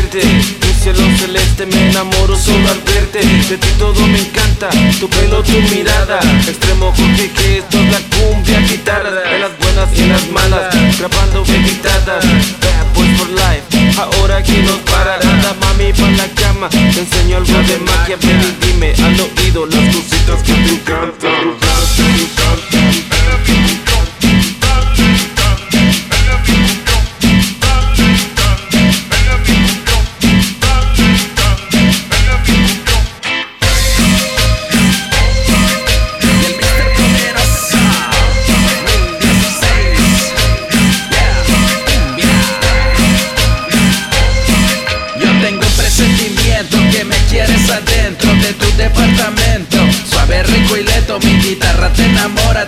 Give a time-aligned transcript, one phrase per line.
[0.00, 3.20] verte Un cielo celeste me enamoro solo al verte.
[3.48, 6.20] De ti todo me encanta, tu pelo, tu mirada.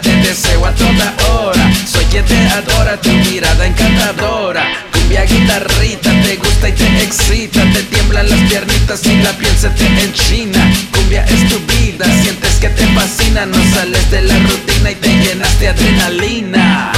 [0.01, 1.71] te deseo a toda hora.
[1.87, 4.65] Soy quien te adora, tu mirada encantadora.
[4.93, 7.63] Cumbia guitarrita, te gusta y te excita.
[7.73, 10.73] Te tiemblan las piernitas y la piel se te enchina.
[10.93, 13.47] Cumbia es tu vida, sientes que te fascina.
[13.47, 16.93] No sales de la rutina y te llenas de adrenalina.